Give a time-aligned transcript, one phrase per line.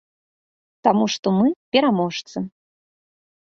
[0.87, 1.47] Таму што мы
[1.77, 2.37] пераможцы.